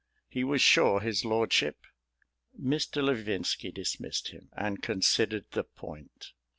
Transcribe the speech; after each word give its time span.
He 0.27 0.43
was 0.43 0.63
sure 0.63 0.99
his 0.99 1.23
lordship.... 1.23 1.77
Mr. 2.59 3.03
Levinski 3.03 3.71
dismissed 3.71 4.29
him, 4.29 4.49
and 4.57 4.81
considered 4.81 5.45
the 5.51 5.63
point. 5.63 6.31